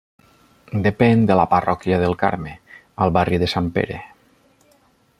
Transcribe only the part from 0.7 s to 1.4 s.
Depèn de